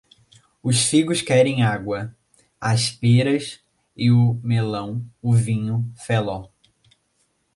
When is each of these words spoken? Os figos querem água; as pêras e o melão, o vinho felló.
Os 0.63 0.79
figos 0.81 1.21
querem 1.21 1.61
água; 1.61 2.15
as 2.59 2.89
pêras 2.89 3.59
e 3.95 4.09
o 4.09 4.33
melão, 4.43 5.05
o 5.21 5.31
vinho 5.31 5.85
felló. 5.95 6.47